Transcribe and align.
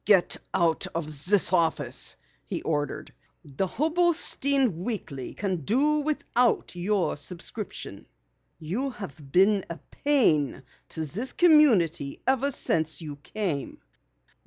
"Get 0.05 0.35
out 0.51 0.87
of 0.95 1.05
this 1.05 1.53
office!" 1.53 2.15
he 2.47 2.63
ordered. 2.63 3.13
"The 3.45 3.67
Hobostein 3.67 4.77
Weekly 4.83 5.35
can 5.35 5.57
do 5.57 5.99
without 5.99 6.75
your 6.75 7.15
subscription. 7.17 8.07
You've 8.57 9.31
been 9.31 9.63
a 9.69 9.77
pain 10.03 10.63
to 10.89 11.05
this 11.05 11.33
community 11.33 12.19
ever 12.25 12.49
since 12.49 12.99
you 13.03 13.17
came. 13.17 13.77